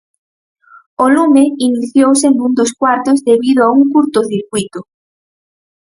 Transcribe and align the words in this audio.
O 1.03 1.05
lume 1.15 1.43
iniciouse 1.67 2.27
nun 2.29 2.51
dos 2.59 2.71
cuartos 2.79 3.19
debido 3.29 3.61
a 3.63 3.69
un 3.77 3.81
curtocircuíto. 3.93 4.79